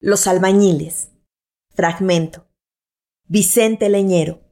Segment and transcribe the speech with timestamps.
[0.00, 1.10] Los albañiles.
[1.74, 2.46] Fragmento.
[3.28, 4.42] Vicente Leñero.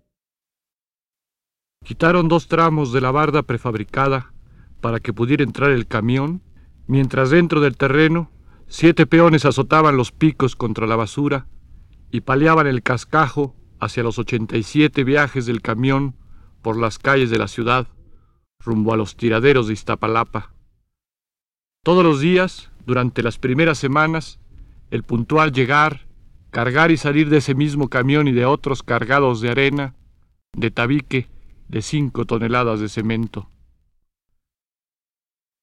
[1.84, 4.32] Quitaron dos tramos de la barda prefabricada
[4.80, 6.42] para que pudiera entrar el camión,
[6.86, 8.30] mientras dentro del terreno
[8.68, 11.46] siete peones azotaban los picos contra la basura
[12.10, 16.16] y paleaban el cascajo hacia los 87 viajes del camión
[16.62, 17.88] por las calles de la ciudad,
[18.60, 20.54] rumbo a los tiraderos de Iztapalapa.
[21.82, 24.40] Todos los días, durante las primeras semanas,
[24.94, 26.06] el puntual llegar,
[26.52, 29.96] cargar y salir de ese mismo camión y de otros cargados de arena,
[30.52, 31.28] de tabique,
[31.66, 33.50] de cinco toneladas de cemento.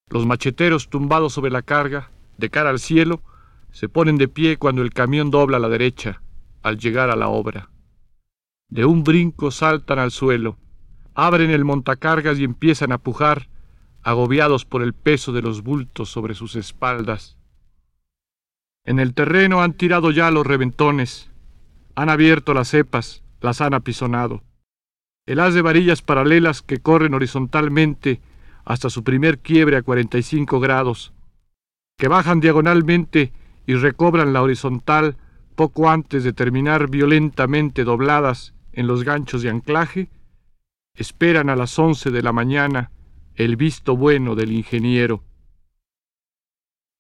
[0.09, 3.21] Los macheteros tumbados sobre la carga, de cara al cielo,
[3.71, 6.21] se ponen de pie cuando el camión dobla a la derecha,
[6.61, 7.69] al llegar a la obra.
[8.67, 10.57] De un brinco saltan al suelo,
[11.15, 13.47] abren el montacargas y empiezan a pujar,
[14.03, 17.37] agobiados por el peso de los bultos sobre sus espaldas.
[18.83, 21.29] En el terreno han tirado ya los reventones,
[21.95, 24.43] han abierto las cepas, las han apisonado.
[25.27, 28.21] El haz de varillas paralelas que corren horizontalmente
[28.65, 31.13] hasta su primer quiebre a 45 grados,
[31.97, 33.31] que bajan diagonalmente
[33.67, 35.15] y recobran la horizontal
[35.55, 40.09] poco antes de terminar violentamente dobladas en los ganchos de anclaje,
[40.95, 42.91] esperan a las once de la mañana
[43.35, 45.23] el visto bueno del ingeniero.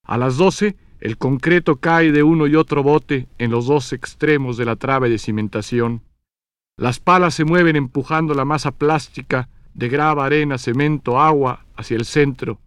[0.03, 4.55] A las doce el concreto cae de uno y otro bote en los dos extremos
[4.55, 6.03] de la trave de cimentación.
[6.77, 12.05] Las palas se mueven empujando la masa plástica de grava, arena, cemento, agua hacia el
[12.05, 12.59] centro,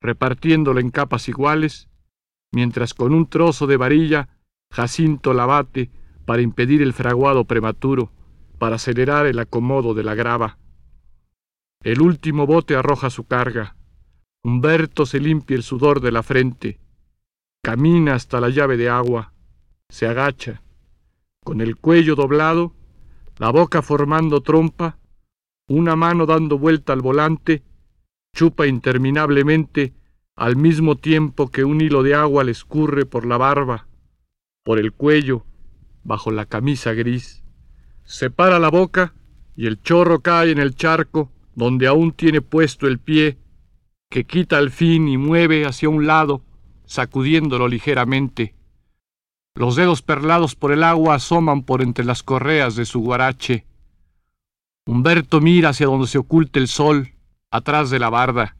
[0.00, 1.88] repartiéndola en capas iguales,
[2.52, 4.28] mientras con un trozo de varilla
[4.70, 5.90] Jacinto la bate
[6.26, 8.12] para impedir el fraguado prematuro,
[8.58, 10.58] para acelerar el acomodo de la grava.
[11.82, 13.74] El último bote arroja su carga.
[14.44, 16.78] Humberto se limpia el sudor de la frente
[17.64, 19.32] Camina hasta la llave de agua,
[19.88, 20.60] se agacha,
[21.42, 22.74] con el cuello doblado,
[23.38, 24.98] la boca formando trompa,
[25.66, 27.62] una mano dando vuelta al volante,
[28.36, 29.94] chupa interminablemente
[30.36, 33.86] al mismo tiempo que un hilo de agua le escurre por la barba,
[34.62, 35.46] por el cuello,
[36.02, 37.44] bajo la camisa gris.
[38.02, 39.14] Separa la boca
[39.56, 43.38] y el chorro cae en el charco donde aún tiene puesto el pie,
[44.10, 46.42] que quita al fin y mueve hacia un lado
[46.86, 48.54] sacudiéndolo ligeramente.
[49.54, 53.64] Los dedos perlados por el agua asoman por entre las correas de su guarache.
[54.86, 57.12] Humberto mira hacia donde se oculta el sol,
[57.50, 58.56] atrás de la barda.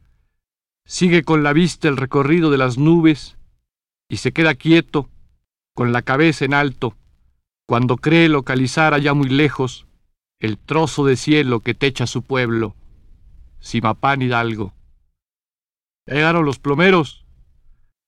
[0.85, 3.37] Sigue con la vista el recorrido de las nubes
[4.07, 5.09] y se queda quieto,
[5.73, 6.95] con la cabeza en alto,
[7.67, 9.87] cuando cree localizar allá muy lejos
[10.39, 12.75] el trozo de cielo que techa su pueblo,
[13.59, 14.73] Simapán Hidalgo.
[16.05, 17.24] Llegaron los plomeros,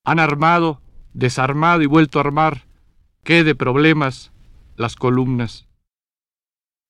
[0.08, 0.80] han armado,
[1.12, 2.64] desarmado y vuelto a armar,
[3.24, 4.32] qué de problemas,
[4.74, 5.68] las columnas.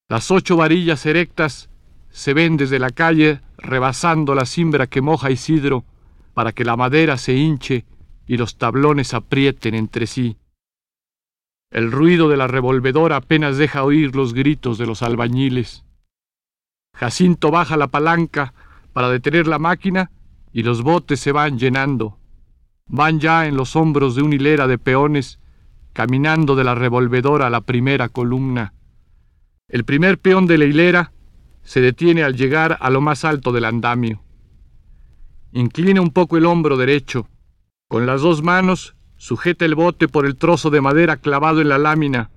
[0.08, 1.68] Las ocho varillas erectas
[2.10, 5.84] se ven desde la calle rebasando la cimbra que moja Isidro
[6.32, 7.84] para que la madera se hinche
[8.28, 10.36] y los tablones aprieten entre sí.
[11.72, 15.84] El ruido de la revolvedora apenas deja oír los gritos de los albañiles.
[16.94, 18.54] Jacinto baja la palanca
[18.92, 20.12] para detener la máquina
[20.52, 22.16] y los botes se van llenando
[22.88, 25.38] van ya en los hombros de una hilera de peones,
[25.93, 28.72] caminando de la revolvedora a la primera columna.
[29.69, 31.12] El primer peón de la hilera
[31.62, 34.22] se detiene al llegar a lo más alto del andamio.
[35.53, 37.28] Inclina un poco el hombro derecho.
[37.88, 41.78] Con las dos manos sujeta el bote por el trozo de madera clavado en la
[41.78, 42.31] lámina,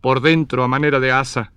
[0.00, 1.52] por dentro a manera de asa.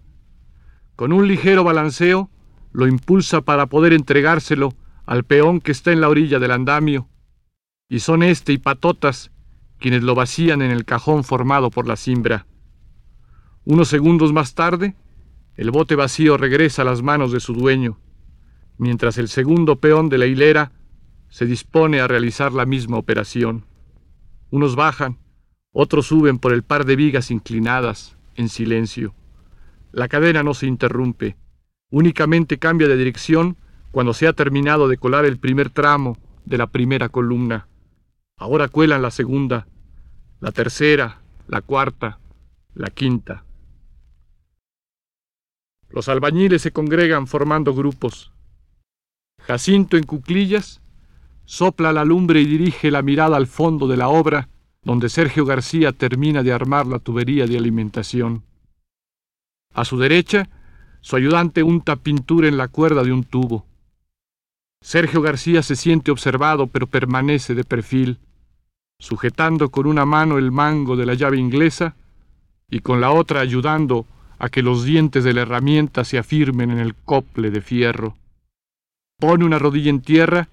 [0.95, 2.29] Con un ligero balanceo,
[2.73, 4.73] lo impulsa para poder entregárselo
[5.06, 7.10] al peón que está en la orilla del andamio
[7.91, 9.31] y son este y patotas
[9.78, 12.47] quienes lo vacían en el cajón formado por la cimbra.
[13.66, 14.96] Unos segundos más tarde,
[15.57, 18.00] el bote vacío regresa a las manos de su dueño,
[18.78, 20.72] mientras el segundo peón de la hilera
[21.28, 23.66] se dispone a realizar la misma operación.
[24.52, 25.18] Unos bajan,
[25.73, 29.14] otros suben por el par de vigas inclinadas, en silencio.
[29.91, 31.35] La cadena no se interrumpe,
[31.90, 33.58] únicamente cambia de dirección
[33.91, 37.67] cuando se ha terminado de colar el primer tramo de la primera columna.
[38.41, 39.67] Ahora cuelan la segunda,
[40.40, 42.17] la tercera, la cuarta,
[42.73, 43.46] la quinta.
[45.91, 48.32] Los albañiles se congregan formando grupos.
[49.43, 50.82] Jacinto en cuclillas
[51.46, 54.49] sopla la lumbre y dirige la mirada al fondo de la obra
[54.82, 58.44] donde Sergio García termina de armar la tubería de alimentación.
[59.72, 60.49] A su derecha,
[61.02, 63.67] su ayudante unta pintura en la cuerda de un tubo.
[64.82, 68.17] Sergio García se siente observado pero permanece de perfil
[69.01, 71.95] sujetando con una mano el mango de la llave inglesa
[72.69, 74.05] y con la otra ayudando
[74.37, 78.15] a que los dientes de la herramienta se afirmen en el cople de fierro.
[79.19, 80.49] Pone una rodilla en tierra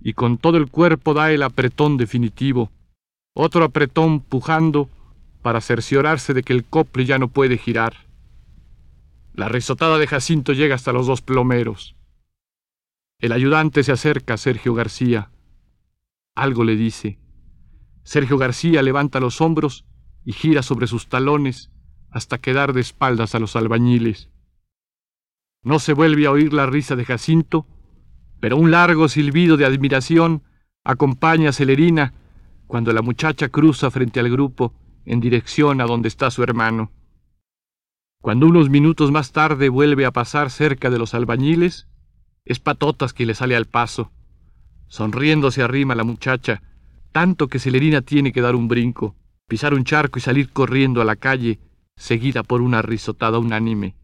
[0.00, 2.72] y con todo el cuerpo da el apretón definitivo,
[3.34, 4.90] otro apretón pujando
[5.40, 7.94] para cerciorarse de que el cople ya no puede girar.
[9.32, 11.94] La risotada de Jacinto llega hasta los dos plomeros.
[13.20, 15.30] El ayudante se acerca a Sergio García.
[16.34, 17.21] Algo le dice.
[18.04, 19.84] Sergio García levanta los hombros
[20.24, 21.70] y gira sobre sus talones
[22.10, 24.30] hasta quedar de espaldas a los albañiles.
[25.62, 27.66] No se vuelve a oír la risa de Jacinto,
[28.40, 30.42] pero un largo silbido de admiración
[30.84, 32.14] acompaña a Celerina
[32.66, 36.90] cuando la muchacha cruza frente al grupo en dirección a donde está su hermano.
[38.20, 41.88] Cuando unos minutos más tarde vuelve a pasar cerca de los albañiles,
[42.44, 44.12] es Patotas que le sale al paso.
[44.88, 46.62] Sonriendo se arrima la muchacha,
[47.12, 49.14] tanto que Celerina tiene que dar un brinco
[49.52, 51.58] pisar un charco y salir corriendo a la calle,
[51.94, 53.96] seguida por una risotada unánime.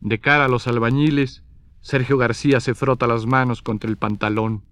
[0.00, 1.44] De cara a los albañiles,
[1.82, 4.64] Sergio García se frota las manos contra el pantalón.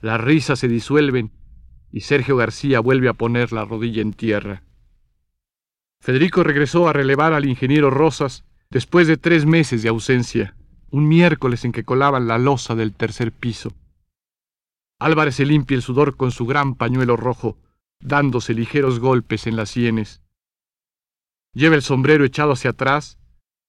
[0.00, 1.30] Las risas se disuelven
[1.92, 4.64] y Sergio García vuelve a poner la rodilla en tierra.
[6.00, 10.56] Federico regresó a relevar al ingeniero Rosas después de tres meses de ausencia,
[10.90, 13.72] un miércoles en que colaban la losa del tercer piso.
[14.98, 17.58] Álvarez se limpia el sudor con su gran pañuelo rojo
[18.00, 20.22] dándose ligeros golpes en las sienes.
[21.54, 23.18] Lleva el sombrero echado hacia atrás,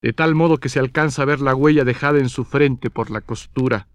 [0.01, 3.09] de tal modo que se alcanza a ver la huella dejada en su frente por
[3.09, 3.88] la costura,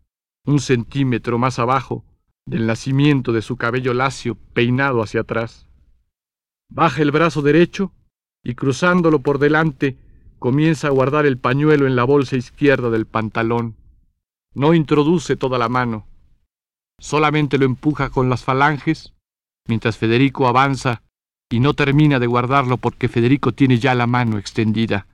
[0.45, 2.05] un centímetro más abajo
[2.47, 5.69] del nacimiento de su cabello lacio peinado hacia atrás.
[6.69, 7.93] Baja el brazo derecho
[8.43, 9.97] y cruzándolo por delante
[10.39, 13.77] comienza a guardar el pañuelo en la bolsa izquierda del pantalón.
[14.55, 16.09] No introduce toda la mano,
[17.03, 19.13] solamente lo empuja con las falanges
[19.67, 21.03] mientras Federico avanza
[21.51, 25.09] y no termina de guardarlo porque Federico tiene ya la mano extendida.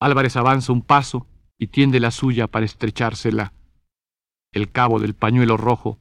[0.00, 1.26] Álvarez avanza un paso
[1.58, 3.52] y tiende la suya para estrechársela.
[4.52, 5.98] El cabo del pañuelo rojo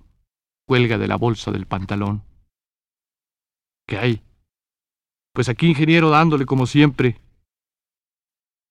[0.68, 2.24] cuelga de la bolsa del pantalón.
[3.88, 4.22] ¿Qué hay?
[5.34, 7.20] Pues aquí ingeniero dándole como siempre.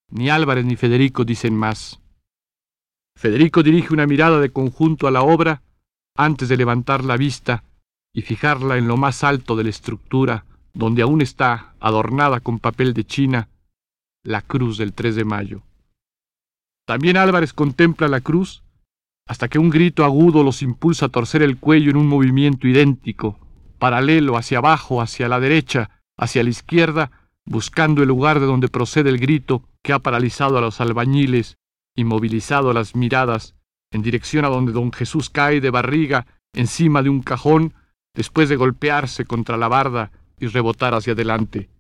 [0.09, 2.01] Ni Álvarez ni Federico dicen más.
[3.17, 5.63] Federico dirige una mirada de conjunto a la obra
[6.17, 7.65] antes de levantar la vista
[8.15, 10.45] y fijarla en lo más alto de la estructura,
[10.75, 13.49] donde aún está, adornada con papel de China,
[14.23, 15.63] la cruz del 3 de mayo.
[16.87, 18.63] También Álvarez contempla la cruz
[19.27, 23.39] hasta que un grito agudo los impulsa a torcer el cuello en un movimiento idéntico,
[23.79, 27.11] paralelo hacia abajo, hacia la derecha, hacia la izquierda,
[27.45, 31.57] buscando el lugar de donde procede el grito que ha paralizado a los albañiles
[31.97, 33.55] y movilizado las miradas
[33.93, 37.75] en dirección a donde don Jesús cae de barriga encima de un cajón
[38.15, 41.71] después de golpearse contra la barda y rebotar hacia adelante.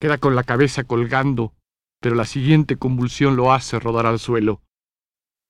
[0.00, 1.52] Queda con la cabeza colgando,
[2.00, 4.62] pero la siguiente convulsión lo hace rodar al suelo.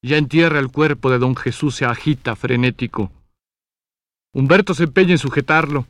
[0.03, 3.13] Ya en tierra el cuerpo de don Jesús se agita frenético.
[4.35, 5.87] Humberto se empeña en sujetarlo,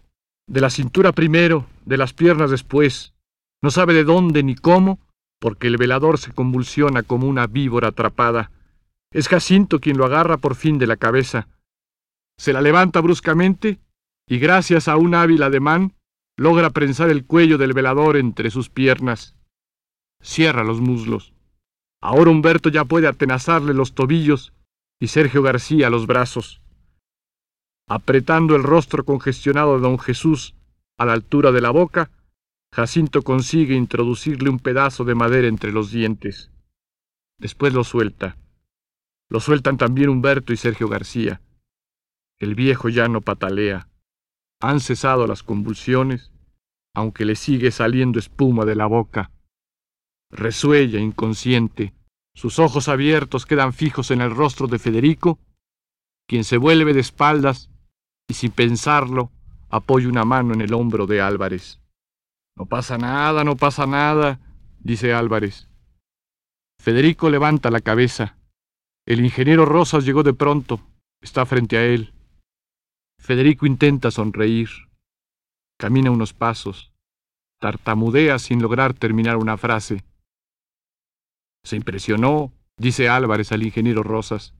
[0.46, 3.14] de la cintura primero, de las piernas después.
[3.62, 4.98] No sabe de dónde ni cómo,
[5.38, 8.50] porque el velador se convulsiona como una víbora atrapada.
[9.12, 11.48] Es Jacinto quien lo agarra por fin de la cabeza
[12.40, 13.80] se la levanta bruscamente
[14.26, 15.92] y gracias a un hábil ademán
[16.38, 19.36] logra prensar el cuello del velador entre sus piernas.
[20.22, 21.34] Cierra los muslos.
[22.00, 24.54] Ahora Humberto ya puede atenazarle los tobillos
[24.98, 26.62] y Sergio García los brazos.
[27.86, 30.54] Apretando el rostro congestionado de don Jesús
[30.96, 32.10] a la altura de la boca,
[32.72, 36.50] Jacinto consigue introducirle un pedazo de madera entre los dientes.
[37.38, 38.38] Después lo suelta.
[39.30, 41.40] Lo sueltan también Humberto y Sergio García.
[42.38, 43.88] El viejo ya no patalea.
[44.60, 46.32] Han cesado las convulsiones,
[46.94, 49.30] aunque le sigue saliendo espuma de la boca.
[50.32, 51.94] Resuella inconsciente.
[52.34, 55.38] Sus ojos abiertos quedan fijos en el rostro de Federico,
[56.28, 57.70] quien se vuelve de espaldas
[58.28, 59.30] y sin pensarlo
[59.68, 61.80] apoya una mano en el hombro de Álvarez.
[62.56, 64.40] No pasa nada, no pasa nada,
[64.80, 65.68] dice Álvarez.
[66.80, 68.39] Federico levanta la cabeza.
[69.10, 70.80] El ingeniero Rosas llegó de pronto.
[71.20, 72.12] Está frente a él.
[73.18, 74.68] Federico intenta sonreír.
[75.76, 76.92] Camina unos pasos.
[77.58, 80.04] Tartamudea sin lograr terminar una frase.
[81.64, 84.54] Se impresionó, dice Álvarez al ingeniero Rosas.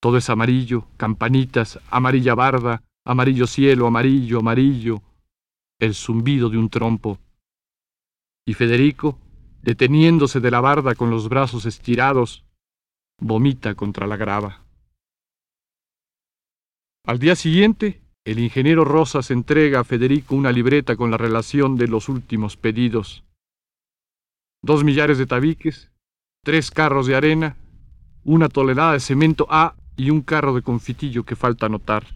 [0.00, 5.02] Todo es amarillo, campanitas, amarilla barda, amarillo cielo, amarillo, amarillo,
[5.78, 7.20] el zumbido de un trompo.
[8.44, 9.20] Y Federico,
[9.62, 12.44] deteniéndose de la barda con los brazos estirados,
[13.22, 14.64] vomita contra la grava.
[17.06, 21.88] Al día siguiente, el ingeniero Rosas entrega a Federico una libreta con la relación de
[21.88, 23.24] los últimos pedidos.
[24.62, 25.90] Dos millares de tabiques,
[26.44, 27.56] tres carros de arena,
[28.24, 32.06] una tonelada de cemento A y un carro de confitillo que falta anotar.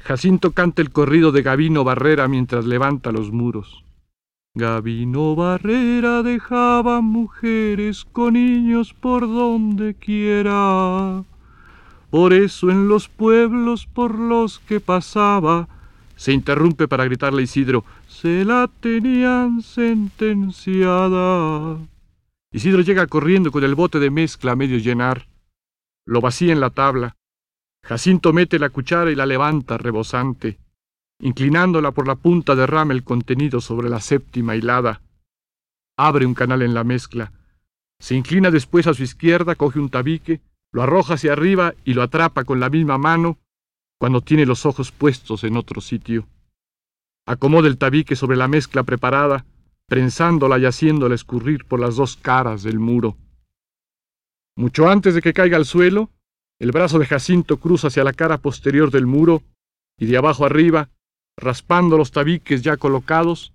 [0.00, 3.83] Jacinto canta el corrido de Gavino Barrera mientras levanta los muros.
[4.56, 11.24] Gavino Barrera dejaba mujeres con niños por donde quiera.
[12.08, 15.68] Por eso en los pueblos por los que pasaba,
[16.14, 21.76] se interrumpe para gritarle Isidro, se la tenían sentenciada.
[22.52, 25.26] Isidro llega corriendo con el bote de mezcla a medio llenar.
[26.06, 27.16] Lo vacía en la tabla.
[27.82, 30.60] Jacinto mete la cuchara y la levanta rebosante,
[31.20, 35.02] inclinándola por la punta derrama el contenido sobre la séptima hilada.
[35.96, 37.32] Abre un canal en la mezcla.
[38.00, 40.40] Se inclina después a su izquierda, coge un tabique,
[40.72, 43.38] lo arroja hacia arriba y lo atrapa con la misma mano
[43.98, 46.26] cuando tiene los ojos puestos en otro sitio.
[47.26, 49.46] Acomoda el tabique sobre la mezcla preparada,
[49.86, 53.16] prensándola y haciéndola escurrir por las dos caras del muro.
[54.56, 56.10] Mucho antes de que caiga al suelo,
[56.60, 59.42] el brazo de Jacinto cruza hacia la cara posterior del muro
[59.98, 60.90] y de abajo arriba,
[61.36, 63.52] raspando los tabiques ya colocados,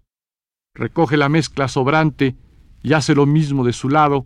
[0.74, 2.36] recoge la mezcla sobrante
[2.82, 4.26] y hace lo mismo de su lado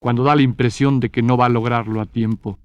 [0.00, 2.58] cuando da la impresión de que no va a lograrlo a tiempo.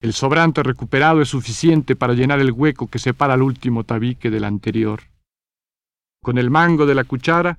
[0.00, 4.44] El sobrante recuperado es suficiente para llenar el hueco que separa el último tabique del
[4.44, 5.02] anterior.
[6.22, 7.58] Con el mango de la cuchara,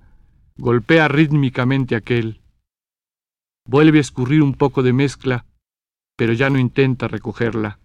[0.58, 2.42] golpea rítmicamente aquel.
[3.66, 5.46] Vuelve a escurrir un poco de mezcla,
[6.16, 7.80] pero ya no intenta recogerla.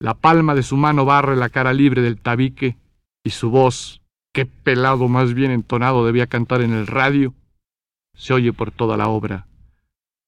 [0.00, 2.76] La palma de su mano barre la cara libre del tabique
[3.24, 4.02] y su voz,
[4.32, 7.34] qué pelado más bien entonado debía cantar en el radio,
[8.14, 9.46] se oye por toda la obra.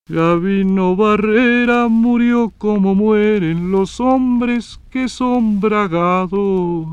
[0.08, 6.86] Gavino Barrera murió como mueren los hombres que son bragados.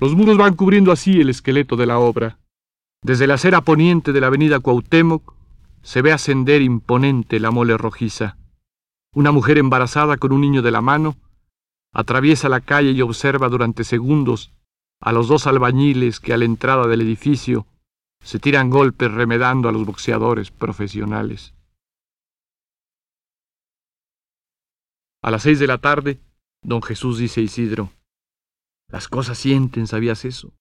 [0.00, 2.38] Los muros van cubriendo así el esqueleto de la obra.
[3.02, 5.34] Desde la acera poniente de la avenida Cuauhtémoc
[5.82, 8.38] se ve ascender imponente la mole rojiza.
[9.14, 11.16] Una mujer embarazada con un niño de la mano
[11.94, 14.52] atraviesa la calle y observa durante segundos
[15.00, 17.66] a los dos albañiles que a la entrada del edificio
[18.22, 21.54] se tiran golpes remedando a los boxeadores profesionales.
[25.22, 26.20] A las seis de la tarde,
[26.62, 27.90] don Jesús dice a Isidro,
[28.90, 30.52] las cosas sienten, ¿sabías eso?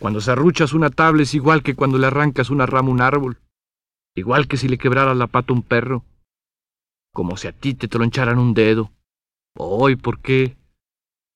[0.00, 3.38] Cuando arruchas una tabla es igual que cuando le arrancas una rama a un árbol,
[4.14, 6.04] igual que si le quebraras la pata a un perro,
[7.12, 8.92] como si a ti te troncharan un dedo.
[9.60, 10.56] Hoy, ¿por qué?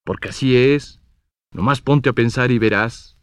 [0.05, 1.01] Porque así es.
[1.51, 3.17] Nomás ponte a pensar y verás.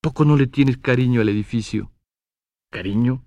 [0.00, 1.92] ¿Poco no le tienes cariño al edificio?
[2.72, 3.24] ¿Cariño?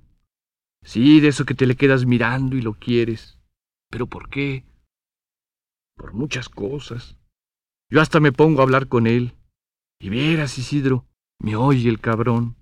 [0.84, 3.39] Sí, de eso que te le quedas mirando y lo quieres.
[3.89, 4.65] ¿Pero por qué?
[5.95, 7.17] Por muchas cosas.
[7.89, 9.38] Yo hasta me pongo a hablar con él.
[10.01, 11.05] Y vieras, Isidro,
[11.39, 12.57] me oye el cabrón.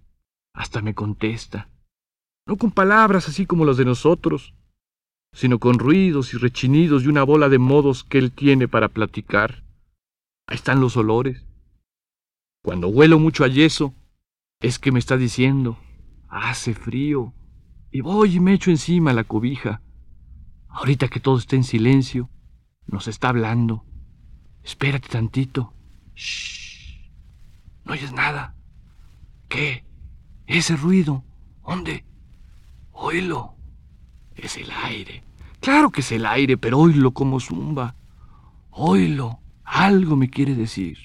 [0.54, 1.72] Hasta me contesta.
[2.46, 4.54] No con palabras así como las de nosotros,
[5.34, 9.64] sino con ruidos y rechinidos y una bola de modos que él tiene para platicar.
[10.48, 11.46] Ahí están los olores.
[12.64, 13.94] Cuando huelo mucho a yeso,
[14.62, 15.78] es que me está diciendo,
[16.30, 17.34] hace frío,
[17.92, 19.82] y voy y me echo encima la cobija.
[20.70, 22.30] Ahorita que todo está en silencio,
[22.88, 23.86] nos está hablando.
[24.64, 25.74] Espérate tantito.
[26.16, 27.12] Shh.
[27.86, 28.56] No oyes nada.
[29.50, 29.86] ¿Qué?
[30.48, 31.24] Ese ruido.
[31.68, 32.06] ¿Dónde?
[32.92, 33.56] Oílo.
[34.36, 35.24] Es el aire.
[35.60, 37.96] Claro que es el aire, pero oílo como zumba.
[38.72, 39.40] Oílo.
[39.64, 40.98] Algo me quiere decir.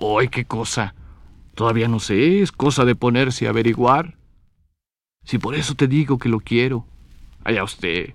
[0.00, 0.94] ¡Ay, qué cosa!
[1.54, 4.18] Todavía no sé, es cosa de ponerse a averiguar.
[5.24, 6.86] Si por eso te digo que lo quiero.
[7.44, 8.14] Allá usted.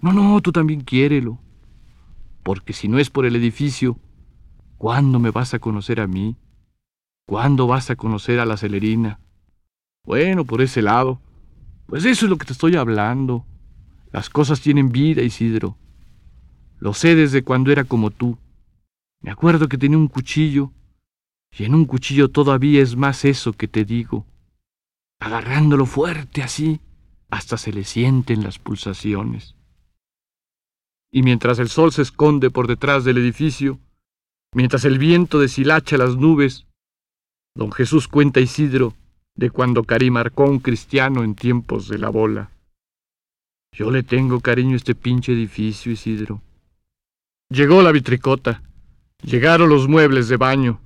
[0.00, 1.38] No, no, tú también quiérelo.
[2.42, 3.98] Porque si no es por el edificio,
[4.76, 6.36] ¿cuándo me vas a conocer a mí?
[7.26, 9.20] ¿Cuándo vas a conocer a la celerina?
[10.04, 11.20] Bueno, por ese lado.
[11.86, 13.46] Pues eso es lo que te estoy hablando.
[14.10, 15.76] Las cosas tienen vida, Isidro.
[16.78, 18.38] Lo sé desde cuando era como tú.
[19.20, 20.72] Me acuerdo que tenía un cuchillo
[21.56, 24.26] y en un cuchillo todavía es más eso que te digo.
[25.20, 26.80] Agarrándolo fuerte así,
[27.30, 29.56] hasta se le sienten las pulsaciones.
[31.10, 33.80] Y mientras el sol se esconde por detrás del edificio,
[34.52, 36.66] mientras el viento deshilacha las nubes,
[37.54, 38.94] don Jesús cuenta Isidro
[39.34, 42.50] de cuando Cari marcó un cristiano en tiempos de la bola.
[43.72, 46.42] Yo le tengo cariño a este pinche edificio, Isidro.
[47.50, 48.62] Llegó la vitricota,
[49.22, 50.80] llegaron los muebles de baño,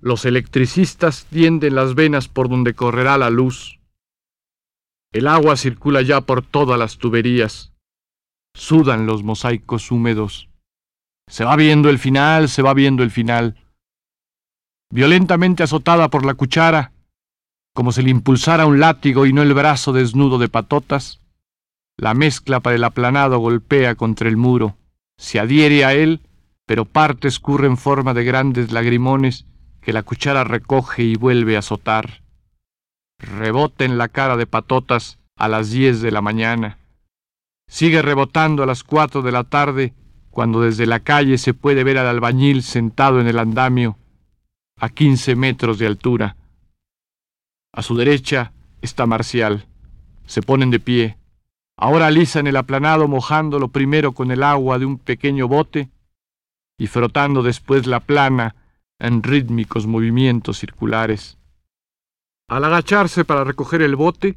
[0.00, 3.80] los electricistas tienden las venas por donde correrá la luz.
[5.12, 7.72] El agua circula ya por todas las tuberías.
[8.54, 10.48] Sudan los mosaicos húmedos.
[11.28, 13.56] Se va viendo el final, se va viendo el final.
[14.90, 16.92] Violentamente azotada por la cuchara,
[17.74, 21.20] como si le impulsara un látigo y no el brazo desnudo de patotas,
[21.98, 24.76] la mezcla para el aplanado golpea contra el muro,
[25.18, 26.22] se adhiere a él,
[26.64, 29.46] pero parte escurre en forma de grandes lagrimones
[29.82, 32.22] que la cuchara recoge y vuelve a azotar.
[33.18, 36.78] Rebota en la cara de patotas a las diez de la mañana.
[37.68, 39.92] Sigue rebotando a las cuatro de la tarde
[40.30, 43.98] cuando desde la calle se puede ver al albañil sentado en el andamio
[44.80, 46.36] a quince metros de altura.
[47.72, 49.66] A su derecha está Marcial.
[50.26, 51.18] Se ponen de pie.
[51.78, 55.88] Ahora alisan el aplanado mojándolo primero con el agua de un pequeño bote
[56.76, 58.54] y frotando después la plana
[58.98, 61.38] en rítmicos movimientos circulares.
[62.48, 64.36] Al agacharse para recoger el bote,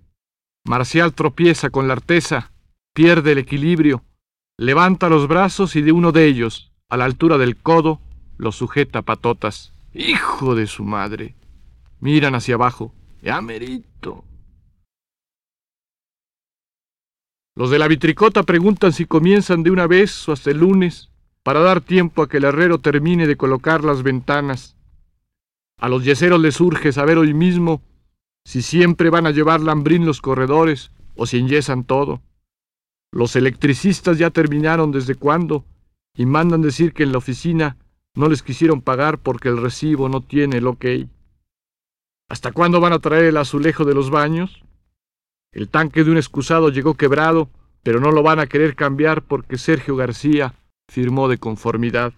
[0.66, 2.54] Marcial tropieza con la artesa,
[2.94, 4.04] pierde el equilibrio
[4.62, 8.00] levanta los brazos y de uno de ellos, a la altura del codo,
[8.38, 9.74] lo sujeta patotas.
[9.92, 11.36] ¡Hijo de su madre!
[12.00, 12.94] Miran hacia abajo.
[13.24, 14.24] ¡Ya merito!
[17.62, 21.12] Los de la vitricota preguntan si comienzan de una vez o hasta el lunes,
[21.44, 24.75] para dar tiempo a que el herrero termine de colocar las ventanas.
[25.77, 27.84] A los yeseros les surge saber hoy mismo
[28.44, 32.24] si siempre van a llevar lambrín los corredores o si enyesan todo.
[33.12, 35.63] Los electricistas ya terminaron desde cuándo
[36.15, 37.77] y mandan decir que en la oficina
[38.15, 40.86] no les quisieron pagar porque el recibo no tiene el ok.
[42.27, 44.63] ¿Hasta cuándo van a traer el azulejo de los baños?
[45.53, 47.50] El tanque de un excusado llegó quebrado,
[47.84, 50.53] pero no lo van a querer cambiar porque Sergio García
[50.89, 52.13] firmó de conformidad.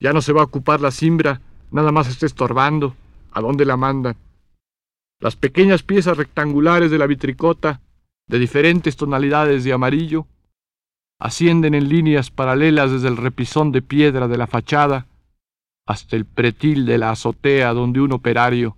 [0.00, 2.94] Ya no se va a ocupar la cimbra, nada más está estorbando.
[3.32, 4.16] ¿A dónde la mandan?
[5.20, 7.80] Las pequeñas piezas rectangulares de la vitricota
[8.28, 10.26] de diferentes tonalidades de amarillo,
[11.18, 15.06] ascienden en líneas paralelas desde el repisón de piedra de la fachada
[15.86, 18.76] hasta el pretil de la azotea donde un operario,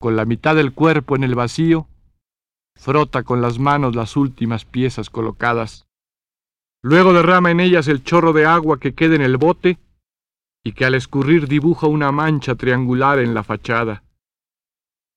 [0.00, 1.86] con la mitad del cuerpo en el vacío,
[2.76, 5.86] frota con las manos las últimas piezas colocadas.
[6.82, 9.78] Luego derrama en ellas el chorro de agua que queda en el bote
[10.64, 14.04] y que al escurrir dibuja una mancha triangular en la fachada.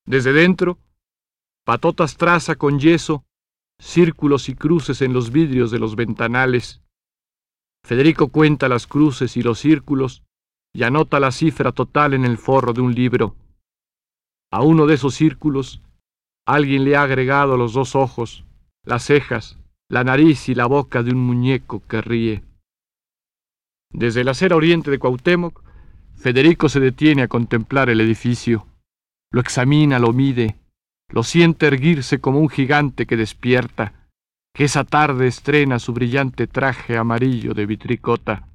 [0.05, 0.77] Desde dentro,
[1.65, 3.25] Patotas traza con yeso
[3.79, 6.81] círculos y cruces en los vidrios de los ventanales.
[7.83, 10.23] Federico cuenta las cruces y los círculos
[10.73, 13.35] y anota la cifra total en el forro de un libro.
[14.51, 15.81] A uno de esos círculos
[16.45, 18.45] alguien le ha agregado los dos ojos,
[18.83, 19.57] las cejas,
[19.89, 22.43] la nariz y la boca de un muñeco que ríe.
[23.91, 25.63] Desde la acera oriente de Cuauhtémoc,
[26.15, 28.67] Federico se detiene a contemplar el edificio.
[29.31, 30.55] Lo examina, lo mide,
[31.09, 34.09] lo siente erguirse como un gigante que despierta,
[34.53, 38.47] que esa tarde estrena su brillante traje amarillo de vitricota,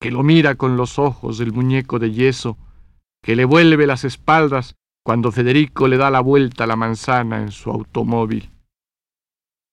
[0.00, 2.58] que lo mira con los ojos del muñeco de yeso,
[3.22, 7.50] que le vuelve las espaldas cuando Federico le da la vuelta a la manzana en
[7.50, 8.50] su automóvil.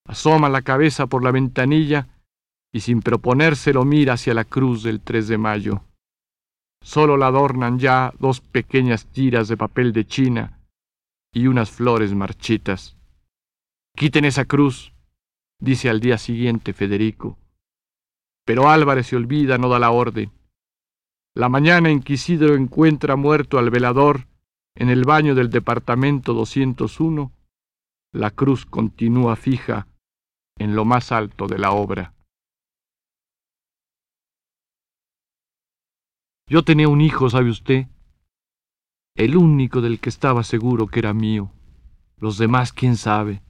[0.07, 2.07] Asoma la cabeza por la ventanilla
[2.73, 5.83] y sin proponérselo mira hacia la cruz del 3 de mayo.
[6.81, 10.59] Solo la adornan ya dos pequeñas tiras de papel de China
[11.31, 12.97] y unas flores marchitas.
[13.95, 14.93] Quiten esa cruz,
[15.59, 17.37] dice al día siguiente Federico.
[18.45, 20.31] Pero Álvarez se olvida, no da la orden.
[21.35, 24.25] La mañana Inquisidro encuentra muerto al velador
[24.79, 27.31] en el baño del departamento 201.
[28.11, 29.87] La cruz continúa fija
[30.57, 32.15] en lo más alto de la obra.
[36.47, 37.85] Yo tenía un hijo, ¿sabe usted?
[39.19, 41.51] el único del que estaba seguro que era mío.
[42.15, 43.43] Los demás, quién sabe.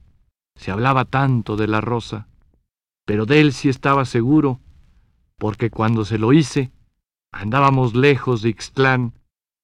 [0.56, 2.26] Se hablaba tanto de la rosa,
[3.06, 4.58] pero de él sí estaba seguro,
[5.38, 6.72] porque cuando se lo hice,
[7.32, 9.14] andábamos lejos de Ixtlán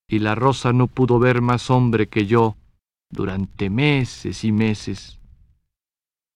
[0.08, 2.56] y la rosa no pudo ver más hombre que yo
[3.10, 5.18] durante meses y meses.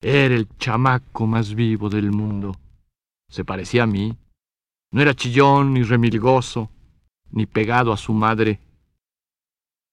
[0.03, 2.57] Era el chamaco más vivo del mundo.
[3.29, 4.17] Se parecía a mí.
[4.93, 6.71] No era chillón ni remilgoso,
[7.31, 8.61] ni pegado a su madre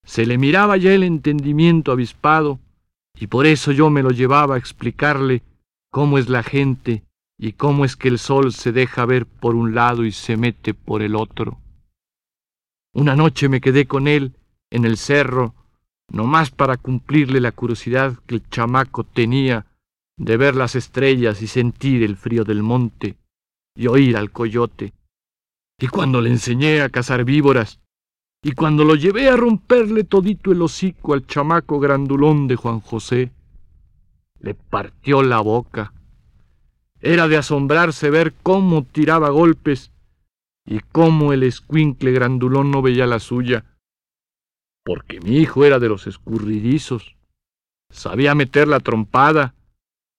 [0.08, 2.60] se le miraba ya el entendimiento avispado,
[3.20, 5.44] y por eso yo me lo llevaba a explicarle
[5.92, 7.04] cómo es la gente
[7.38, 10.74] y cómo es que el sol se deja ver por un lado y se mete
[10.74, 11.60] por el otro.
[12.94, 14.34] Una noche me quedé con él
[14.70, 15.54] en el cerro,
[16.10, 19.66] no más para cumplirle la curiosidad que el chamaco tenía
[20.18, 23.18] de ver las estrellas y sentir el frío del monte
[23.76, 24.94] y oír al coyote.
[25.80, 27.80] Y cuando le enseñé a cazar víboras,
[28.42, 33.32] y cuando lo llevé a romperle todito el hocico al chamaco grandulón de Juan José,
[34.40, 35.94] le partió la boca.
[37.00, 39.92] Era de asombrarse ver cómo tiraba golpes
[40.68, 43.66] y cómo el escuincle grandulón no veía la suya,
[44.84, 47.16] porque mi hijo era de los escurridizos,
[47.90, 49.56] sabía meter la trompada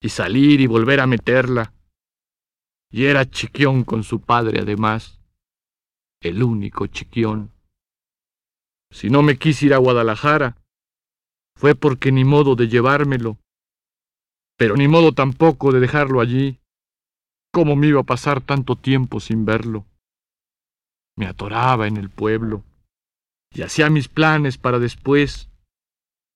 [0.00, 1.74] y salir y volver a meterla,
[2.90, 5.20] y era chiquión con su padre además,
[6.22, 7.52] el único chiquión.
[8.90, 10.56] Si no me quise ir a Guadalajara,
[11.56, 13.38] fue porque ni modo de llevármelo,
[14.56, 16.58] pero ni modo tampoco de dejarlo allí.
[17.52, 19.86] ¿Cómo me iba a pasar tanto tiempo sin verlo?
[21.18, 22.62] Me atoraba en el pueblo
[23.52, 25.50] y hacía mis planes para después,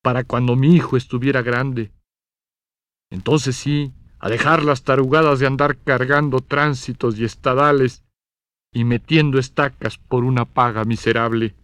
[0.03, 1.93] para cuando mi hijo estuviera grande.
[3.09, 8.03] Entonces sí, a dejar las tarugadas de andar cargando tránsitos y estadales
[8.73, 11.55] y metiendo estacas por una paga miserable.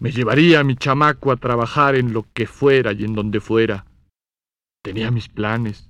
[0.00, 3.86] Me llevaría a mi chamaco a trabajar en lo que fuera y en donde fuera.
[4.82, 5.88] Tenía mis planes.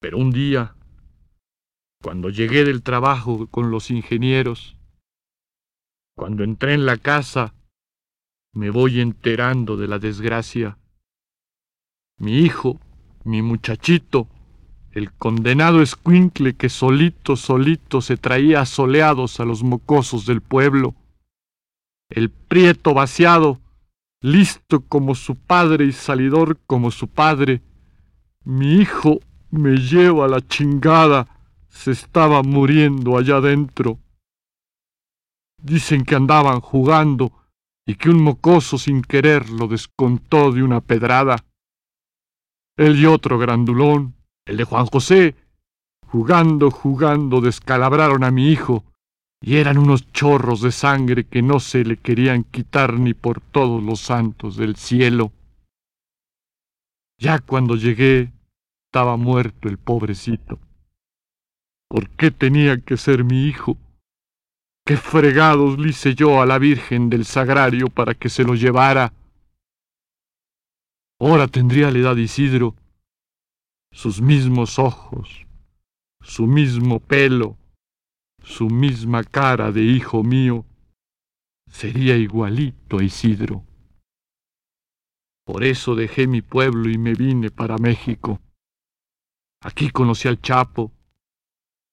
[0.00, 0.74] Pero un día,
[2.02, 4.76] cuando llegué del trabajo con los ingenieros,
[6.16, 7.54] cuando entré en la casa,
[8.52, 10.78] me voy enterando de la desgracia.
[12.18, 12.78] Mi hijo,
[13.24, 14.28] mi muchachito,
[14.90, 20.94] el condenado escuincle que solito, solito se traía soleados a los mocosos del pueblo,
[22.10, 23.60] el prieto vaciado,
[24.20, 27.62] listo como su padre y salidor como su padre.
[28.44, 31.41] Mi hijo me lleva a la chingada,
[31.72, 33.98] se estaba muriendo allá dentro.
[35.60, 37.32] Dicen que andaban jugando
[37.86, 41.44] y que un mocoso sin querer lo descontó de una pedrada.
[42.76, 45.34] Él y otro grandulón, el de Juan José,
[46.06, 48.84] jugando, jugando, descalabraron a mi hijo
[49.40, 53.82] y eran unos chorros de sangre que no se le querían quitar ni por todos
[53.82, 55.32] los santos del cielo.
[57.18, 58.32] Ya cuando llegué,
[58.86, 60.60] estaba muerto el pobrecito.
[61.92, 63.76] ¿Por qué tenía que ser mi hijo?
[64.86, 69.12] ¿Qué fregados le hice yo a la Virgen del Sagrario para que se lo llevara?
[71.20, 72.74] Ahora tendría la edad Isidro,
[73.92, 75.46] sus mismos ojos,
[76.22, 77.58] su mismo pelo,
[78.42, 80.64] su misma cara de hijo mío,
[81.70, 83.66] sería igualito a Isidro.
[85.44, 88.40] Por eso dejé mi pueblo y me vine para México.
[89.60, 90.90] Aquí conocí al Chapo,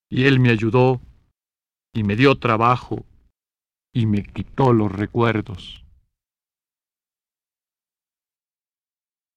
[0.09, 0.99] y él me ayudó,
[1.93, 3.05] y me dio trabajo,
[3.93, 5.85] y me quitó los recuerdos.